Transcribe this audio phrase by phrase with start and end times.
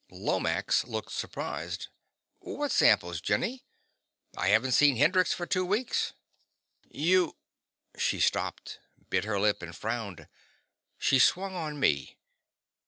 [0.09, 1.89] Lomax looked surprised.
[2.39, 3.65] "What samples, Jenny?
[4.35, 6.13] I haven't seen Hendrix for two weeks."
[6.89, 7.35] "You"
[7.99, 8.79] She stopped,
[9.11, 10.27] bit her lip, and frowned.
[10.97, 12.17] She swung on me.